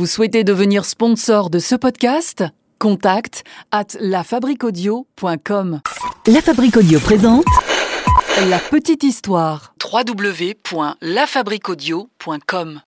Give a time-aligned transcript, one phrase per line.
[0.00, 2.42] Vous souhaitez devenir sponsor de ce podcast?
[2.78, 5.82] Contact à lafabriquaudio.com.
[6.26, 7.44] La Fabrique Audio présente
[8.48, 9.74] La petite histoire.
[9.84, 12.80] www.lafabriquaudio.com.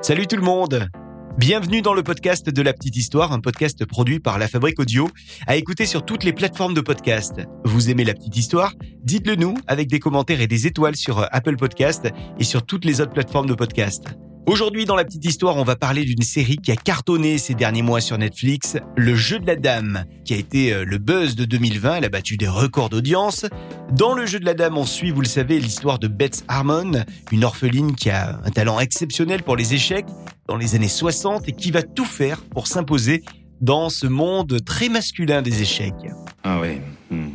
[0.00, 0.88] Salut tout le monde
[1.36, 5.10] Bienvenue dans le podcast de La Petite Histoire, un podcast produit par La Fabrique Audio,
[5.46, 7.42] à écouter sur toutes les plateformes de podcast.
[7.66, 8.72] Vous aimez La Petite Histoire?
[9.02, 13.02] Dites-le nous avec des commentaires et des étoiles sur Apple Podcast et sur toutes les
[13.02, 14.06] autres plateformes de podcast.
[14.46, 17.80] Aujourd'hui, dans la petite histoire, on va parler d'une série qui a cartonné ces derniers
[17.80, 21.46] mois sur Netflix, Le Jeu de la Dame, qui a été euh, le buzz de
[21.46, 21.96] 2020.
[21.96, 23.46] Elle a battu des records d'audience.
[23.92, 27.04] Dans Le Jeu de la Dame, on suit, vous le savez, l'histoire de Beth Harmon,
[27.32, 30.06] une orpheline qui a un talent exceptionnel pour les échecs
[30.46, 33.24] dans les années 60 et qui va tout faire pour s'imposer
[33.62, 35.94] dans ce monde très masculin des échecs.
[36.42, 36.82] Ah ouais.
[37.10, 37.30] hmm.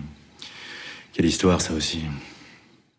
[1.13, 2.01] Quelle histoire ça aussi.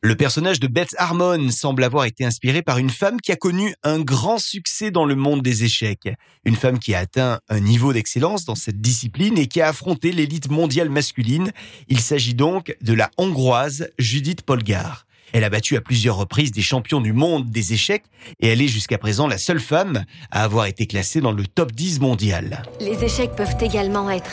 [0.03, 3.75] Le personnage de Beth Harmon semble avoir été inspiré par une femme qui a connu
[3.83, 6.09] un grand succès dans le monde des échecs.
[6.47, 10.11] Une femme qui a atteint un niveau d'excellence dans cette discipline et qui a affronté
[10.11, 11.53] l'élite mondiale masculine.
[11.89, 15.05] Il s'agit donc de la hongroise Judith Polgar.
[15.35, 18.05] Elle a battu à plusieurs reprises des champions du monde des échecs
[18.41, 21.73] et elle est jusqu'à présent la seule femme à avoir été classée dans le top
[21.73, 22.63] 10 mondial.
[22.81, 24.31] Les échecs peuvent également être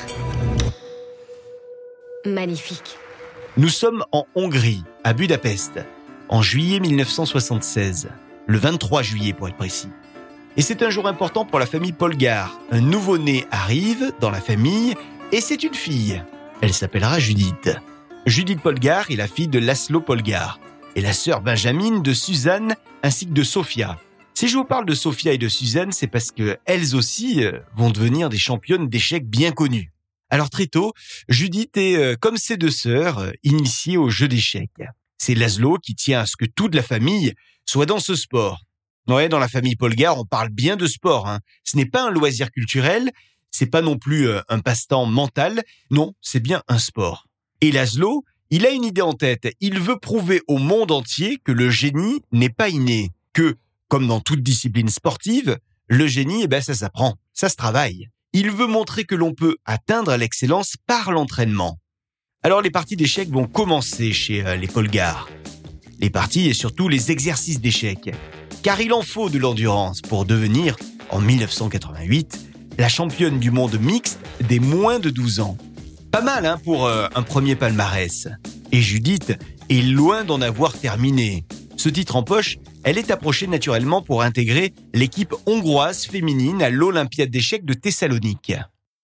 [2.26, 2.98] magnifiques.
[3.58, 5.84] Nous sommes en Hongrie, à Budapest,
[6.30, 8.10] en juillet 1976,
[8.46, 9.90] le 23 juillet pour être précis.
[10.58, 12.60] Et c'est un jour important pour la famille Polgar.
[12.70, 14.94] Un nouveau-né arrive dans la famille
[15.32, 16.22] et c'est une fille.
[16.62, 17.76] Elle s'appellera Judith.
[18.28, 20.60] Judith Polgar est la fille de Laszlo Polgar
[20.96, 23.98] et la sœur Benjamin de Suzanne ainsi que de Sofia.
[24.36, 27.60] Si je vous parle de Sofia et de Suzanne, c'est parce que elles aussi euh,
[27.74, 29.92] vont devenir des championnes d'échecs bien connues.
[30.30, 30.94] Alors très tôt,
[31.30, 34.82] Judith est, euh, comme ses deux sœurs, euh, initiée au jeu d'échecs.
[35.18, 37.34] C'est Laszlo qui tient à ce que toute la famille
[37.66, 38.62] soit dans ce sport.
[39.08, 41.28] Ouais, dans la famille Polgar, on parle bien de sport.
[41.28, 41.40] Hein.
[41.64, 43.12] Ce n'est pas un loisir culturel,
[43.52, 45.64] c'est pas non plus euh, un passe-temps mental.
[45.92, 47.28] Non, c'est bien un sport.
[47.62, 49.48] Et Laszlo, il a une idée en tête.
[49.62, 53.56] Il veut prouver au monde entier que le génie n'est pas inné, que,
[53.88, 55.58] comme dans toute discipline sportive,
[55.88, 58.10] le génie, eh ben, ça s'apprend, ça se travaille.
[58.40, 61.80] Il veut montrer que l'on peut atteindre l'excellence par l'entraînement.
[62.44, 65.28] Alors les parties d'échecs vont commencer chez euh, les Polgars.
[66.00, 68.12] Les parties et surtout les exercices d'échecs.
[68.62, 70.76] Car il en faut de l'endurance pour devenir,
[71.10, 72.38] en 1988,
[72.78, 75.58] la championne du monde mixte des moins de 12 ans.
[76.12, 78.28] Pas mal hein, pour euh, un premier palmarès.
[78.72, 79.34] Et Judith
[79.72, 81.44] est loin d'en avoir terminé.
[81.76, 87.30] Ce titre en poche, elle est approchée naturellement pour intégrer l'équipe hongroise féminine à l'Olympiade
[87.30, 88.54] d'échecs de Thessalonique.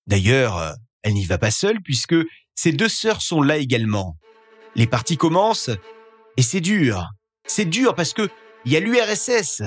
[0.07, 2.15] D'ailleurs, euh, elle n'y va pas seule puisque
[2.55, 4.17] ses deux sœurs sont là également.
[4.75, 5.69] Les parties commencent
[6.37, 7.09] et c'est dur.
[7.45, 8.29] C'est dur parce que
[8.65, 9.63] il y a l'URSS.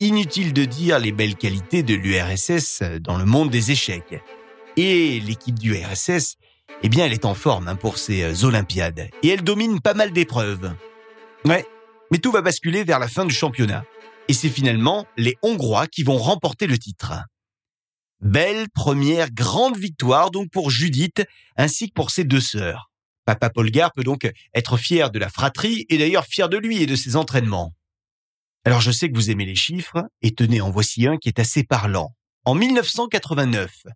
[0.00, 4.22] Inutile de dire les belles qualités de l'URSS dans le monde des échecs.
[4.76, 6.36] Et l'équipe du RSS,
[6.82, 9.94] eh bien, elle est en forme hein, pour ces euh, Olympiades et elle domine pas
[9.94, 10.72] mal d'épreuves.
[11.44, 11.66] Ouais,
[12.12, 13.86] mais tout va basculer vers la fin du championnat.
[14.28, 17.14] Et c'est finalement les Hongrois qui vont remporter le titre.
[18.20, 21.24] Belle première grande victoire donc pour Judith
[21.56, 22.90] ainsi que pour ses deux sœurs.
[23.24, 26.86] Papa Polgar peut donc être fier de la fratrie et d'ailleurs fier de lui et
[26.86, 27.72] de ses entraînements.
[28.66, 31.38] Alors je sais que vous aimez les chiffres et tenez en voici un qui est
[31.38, 32.14] assez parlant.
[32.44, 33.86] En 1989,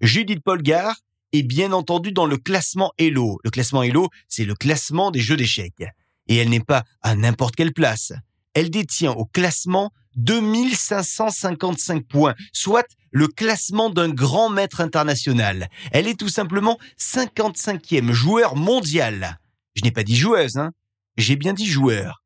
[0.00, 0.96] Judith Polgar
[1.32, 3.38] est bien entendu dans le classement Elo.
[3.44, 5.84] Le classement Elo, c'est le classement des jeux d'échecs.
[6.30, 8.14] Et elle n'est pas à n'importe quelle place.
[8.54, 15.68] Elle détient au classement 2555 points, soit le classement d'un grand maître international.
[15.92, 19.38] Elle est tout simplement 55e joueur mondial.
[19.74, 20.70] Je n'ai pas dit joueuse, hein.
[21.16, 22.22] J'ai bien dit joueur.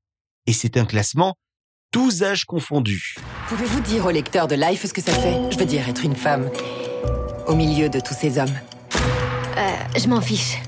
[0.46, 1.34] Et c'est un classement
[1.90, 3.16] tous âges confondus.
[3.48, 5.40] Pouvez-vous dire au lecteur de Life ce que ça fait?
[5.50, 6.50] Je veux dire, être une femme
[7.46, 8.54] au milieu de tous ces hommes.
[9.56, 10.58] Euh, je m'en fiche.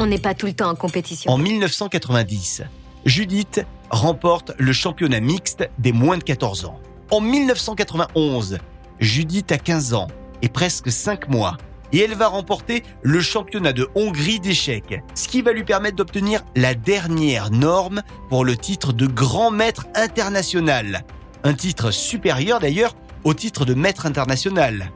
[0.00, 1.30] On n'est pas tout le temps en compétition.
[1.30, 2.62] En 1990,
[3.04, 6.80] Judith remporte le championnat mixte des moins de 14 ans.
[7.10, 8.56] En 1991,
[8.98, 10.06] Judith a 15 ans
[10.40, 11.58] et presque 5 mois.
[11.92, 16.40] Et elle va remporter le championnat de Hongrie d'échecs, ce qui va lui permettre d'obtenir
[16.56, 21.04] la dernière norme pour le titre de grand maître international.
[21.44, 22.94] Un titre supérieur d'ailleurs
[23.24, 24.92] au titre de maître international.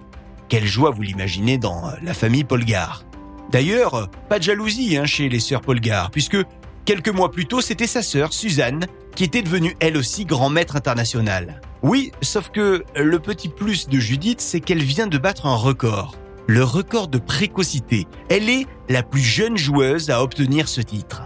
[0.49, 3.05] Quelle joie vous l'imaginez dans la famille Polgar.
[3.51, 6.39] D'ailleurs, pas de jalousie hein, chez les sœurs Polgar, puisque
[6.85, 10.77] quelques mois plus tôt, c'était sa sœur, Suzanne, qui était devenue elle aussi grand maître
[10.77, 11.61] international.
[11.83, 16.17] Oui, sauf que le petit plus de Judith, c'est qu'elle vient de battre un record.
[16.47, 18.07] Le record de précocité.
[18.29, 21.23] Elle est la plus jeune joueuse à obtenir ce titre.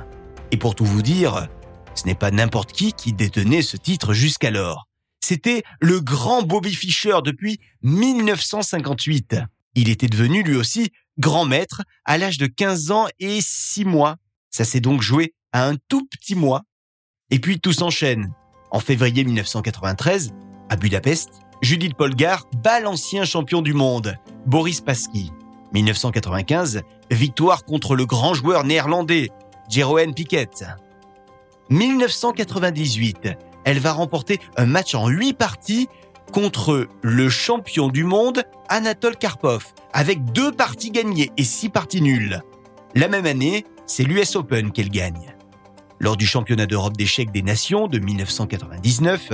[0.50, 1.48] Et pour tout vous dire,
[1.94, 4.86] ce n'est pas n'importe qui qui détenait ce titre jusqu'alors.
[5.20, 9.36] c'était le grand Bobby Fischer depuis 1958.
[9.80, 10.90] Il était devenu lui aussi
[11.20, 14.16] grand maître à l'âge de 15 ans et 6 mois.
[14.50, 16.62] Ça s'est donc joué à un tout petit mois.
[17.30, 18.32] Et puis tout s'enchaîne.
[18.72, 20.32] En février 1993,
[20.68, 21.28] à Budapest,
[21.62, 24.16] Judith Polgar bat l'ancien champion du monde,
[24.46, 25.30] Boris Pasky.
[25.72, 26.82] 1995,
[27.12, 29.30] victoire contre le grand joueur néerlandais,
[29.70, 30.50] Jeroen Piquet.
[31.70, 33.28] 1998,
[33.64, 35.86] elle va remporter un match en 8 parties
[36.32, 42.42] contre le champion du monde, Anatole Karpov, avec deux parties gagnées et six parties nulles.
[42.94, 45.34] La même année, c'est l'US Open qu'elle gagne.
[46.00, 49.32] Lors du championnat d'Europe d'échecs des nations de 1999,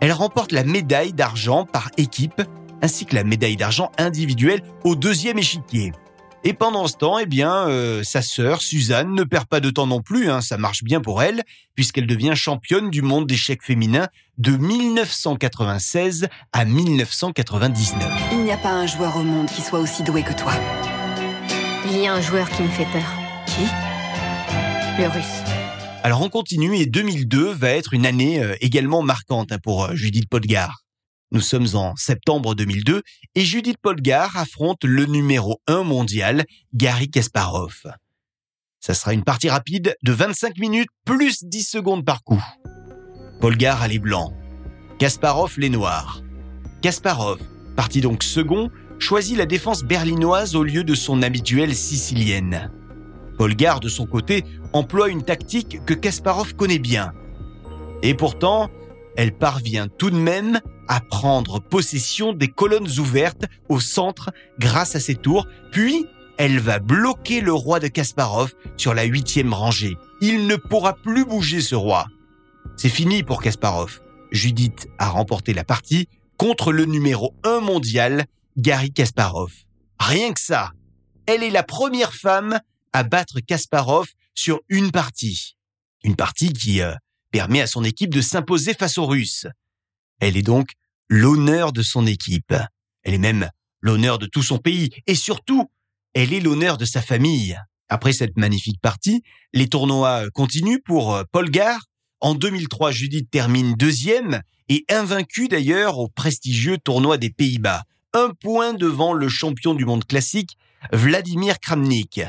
[0.00, 2.42] elle remporte la médaille d'argent par équipe
[2.82, 5.92] ainsi que la médaille d'argent individuelle au deuxième échiquier.
[6.46, 9.86] Et pendant ce temps, eh bien, euh, sa sœur Suzanne ne perd pas de temps
[9.86, 10.30] non plus.
[10.30, 11.42] Hein, ça marche bien pour elle,
[11.74, 18.10] puisqu'elle devient championne du monde d'échecs féminin de 1996 à 1999.
[18.32, 20.52] Il n'y a pas un joueur au monde qui soit aussi doué que toi.
[21.86, 23.10] Il y a un joueur qui me fait peur.
[23.46, 23.62] Qui?
[24.98, 25.42] Le russe.
[26.02, 29.94] Alors on continue et 2002 va être une année euh, également marquante hein, pour euh,
[29.94, 30.83] Judith Polgar.
[31.34, 33.02] Nous sommes en septembre 2002
[33.34, 36.44] et Judith Polgar affronte le numéro 1 mondial,
[36.74, 37.82] Gary Kasparov.
[38.78, 42.40] Ça sera une partie rapide de 25 minutes plus 10 secondes par coup.
[43.40, 44.32] Polgar a les blancs,
[45.00, 46.22] Kasparov les noirs.
[46.82, 47.40] Kasparov,
[47.74, 48.70] parti donc second,
[49.00, 52.70] choisit la défense berlinoise au lieu de son habituelle sicilienne.
[53.38, 57.12] Polgar, de son côté, emploie une tactique que Kasparov connaît bien.
[58.04, 58.70] Et pourtant,
[59.16, 65.00] elle parvient tout de même à prendre possession des colonnes ouvertes au centre grâce à
[65.00, 69.96] ses tours, puis elle va bloquer le roi de Kasparov sur la huitième rangée.
[70.20, 72.06] Il ne pourra plus bouger ce roi.
[72.76, 74.00] C'est fini pour Kasparov.
[74.32, 78.24] Judith a remporté la partie contre le numéro 1 mondial,
[78.56, 79.52] Gary Kasparov.
[79.98, 80.72] Rien que ça.
[81.26, 82.58] Elle est la première femme
[82.92, 85.56] à battre Kasparov sur une partie.
[86.02, 86.94] Une partie qui euh,
[87.30, 89.46] permet à son équipe de s'imposer face aux Russes.
[90.24, 90.70] Elle est donc
[91.10, 92.54] l'honneur de son équipe.
[93.02, 93.50] Elle est même
[93.82, 94.88] l'honneur de tout son pays.
[95.06, 95.70] Et surtout,
[96.14, 97.60] elle est l'honneur de sa famille.
[97.90, 99.22] Après cette magnifique partie,
[99.52, 101.50] les tournois continuent pour euh, Paul.
[102.20, 104.40] En 2003, Judith termine deuxième
[104.70, 107.82] et invaincue d'ailleurs au prestigieux tournoi des Pays-Bas.
[108.14, 110.56] Un point devant le champion du monde classique,
[110.90, 112.22] Vladimir Kramnik.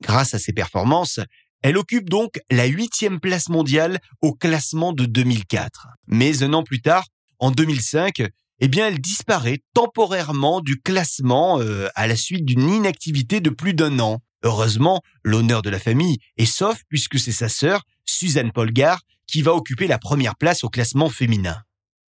[0.00, 1.20] Grâce à ses performances,
[1.60, 5.88] elle occupe donc la huitième place mondiale au classement de 2004.
[6.06, 7.04] Mais un an plus tard,
[7.38, 8.20] en 2005,
[8.60, 13.98] eh elle disparaît temporairement du classement euh, à la suite d'une inactivité de plus d'un
[13.98, 14.20] an.
[14.42, 19.54] Heureusement, l'honneur de la famille est sauf puisque c'est sa sœur, Suzanne Polgar, qui va
[19.54, 21.62] occuper la première place au classement féminin.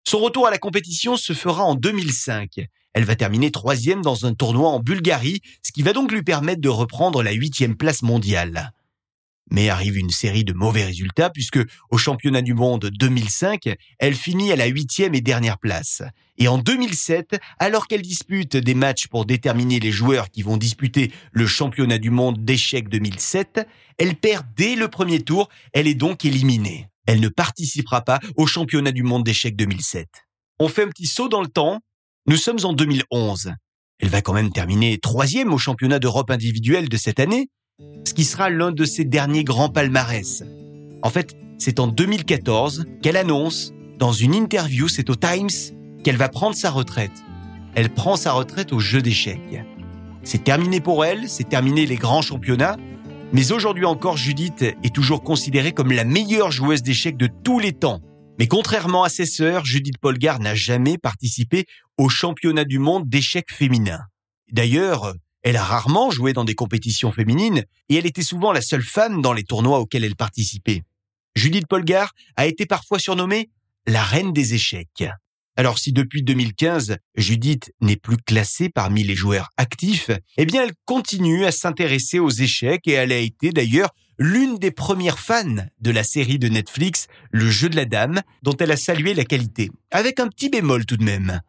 [0.07, 2.51] Son retour à la compétition se fera en 2005.
[2.95, 6.61] Elle va terminer troisième dans un tournoi en Bulgarie, ce qui va donc lui permettre
[6.61, 8.73] de reprendre la huitième place mondiale.
[9.51, 11.61] Mais arrive une série de mauvais résultats puisque
[11.91, 16.03] au championnat du monde 2005, elle finit à la huitième et dernière place.
[16.37, 21.13] Et en 2007, alors qu'elle dispute des matchs pour déterminer les joueurs qui vont disputer
[21.33, 23.67] le championnat du monde d'échecs 2007,
[23.99, 26.87] elle perd dès le premier tour, elle est donc éliminée.
[27.07, 30.09] Elle ne participera pas au championnat du monde d'échecs 2007.
[30.61, 31.81] On fait un petit saut dans le temps.
[32.27, 33.55] Nous sommes en 2011.
[33.99, 37.49] Elle va quand même terminer troisième au championnat d'Europe individuel de cette année,
[38.09, 40.43] ce qui sera l'un de ses derniers grands palmarès.
[41.03, 45.51] En fait, c'est en 2014 qu'elle annonce, dans une interview, c'est au Times,
[46.03, 47.13] qu'elle va prendre sa retraite.
[47.75, 49.63] Elle prend sa retraite au jeu d'échecs.
[50.23, 52.77] C'est terminé pour elle, c'est terminé les grands championnats,
[53.33, 57.75] mais aujourd'hui encore, Judith est toujours considérée comme la meilleure joueuse d'échecs de tous les
[57.75, 58.01] temps.
[58.39, 61.67] Mais contrairement à ses sœurs, Judith Polgar n'a jamais participé
[61.99, 64.01] au championnat du monde d'échecs féminin.
[64.51, 68.83] D'ailleurs, elle a rarement joué dans des compétitions féminines et elle était souvent la seule
[68.83, 70.83] femme dans les tournois auxquels elle participait.
[71.35, 73.51] Judith Polgar a été parfois surnommée
[73.87, 75.05] la reine des échecs.
[75.57, 80.75] Alors si depuis 2015, Judith n'est plus classée parmi les joueurs actifs, eh bien elle
[80.85, 85.91] continue à s'intéresser aux échecs et elle a été d'ailleurs l'une des premières fans de
[85.91, 89.71] la série de Netflix Le jeu de la dame, dont elle a salué la qualité.
[89.91, 91.41] Avec un petit bémol tout de même.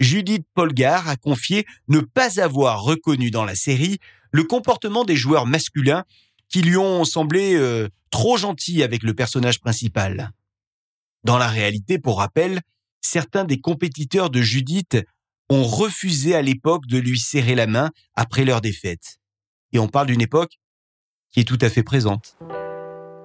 [0.00, 3.98] Judith Polgar a confié ne pas avoir reconnu dans la série
[4.32, 6.04] le comportement des joueurs masculins
[6.48, 10.32] qui lui ont semblé euh, trop gentils avec le personnage principal.
[11.22, 12.60] Dans la réalité, pour rappel,
[13.00, 14.98] certains des compétiteurs de Judith
[15.50, 19.18] ont refusé à l'époque de lui serrer la main après leur défaite.
[19.72, 20.58] Et on parle d'une époque
[21.30, 22.36] qui est tout à fait présente.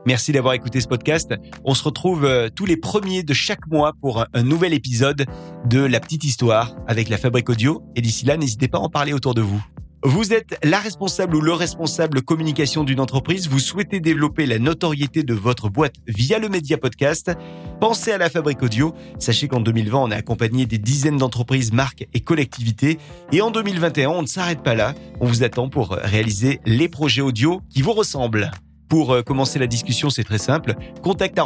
[0.09, 1.35] Merci d'avoir écouté ce podcast.
[1.63, 5.27] On se retrouve euh, tous les premiers de chaque mois pour un nouvel épisode
[5.65, 7.83] de La Petite Histoire avec la Fabrique Audio.
[7.95, 9.63] Et d'ici là, n'hésitez pas à en parler autour de vous.
[10.03, 15.21] Vous êtes la responsable ou le responsable communication d'une entreprise, vous souhaitez développer la notoriété
[15.21, 17.31] de votre boîte via le média podcast,
[17.79, 18.95] pensez à la fabrique audio.
[19.19, 22.97] Sachez qu'en 2020, on a accompagné des dizaines d'entreprises, marques et collectivités.
[23.31, 24.95] Et en 2021, on ne s'arrête pas là.
[25.19, 28.49] On vous attend pour réaliser les projets audio qui vous ressemblent.
[28.89, 30.73] Pour euh, commencer la discussion, c'est très simple.
[31.03, 31.39] Contact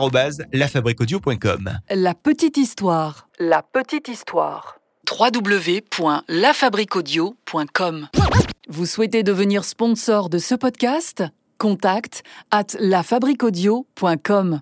[0.53, 1.77] lafabriqueaudio.com.
[1.91, 3.27] La petite histoire.
[3.37, 4.79] La petite histoire.
[5.11, 8.07] www.lafabriquaudio.com
[8.69, 11.25] Vous souhaitez devenir sponsor de ce podcast?
[11.57, 14.61] Contact at lafabriquaudio.com.